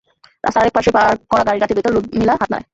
রাস্তার 0.43 0.61
আরেক 0.61 0.73
পাশে 0.77 0.89
পার্ক 0.95 1.19
করা 1.31 1.43
গাড়ির 1.47 1.61
কাচের 1.61 1.77
ভেতর 1.77 1.95
রুদমিলা 1.95 2.33
হাত 2.33 2.49
নাড়ায়। 2.51 2.65